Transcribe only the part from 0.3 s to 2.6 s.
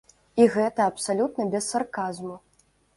І гэта абсалютна без сарказму.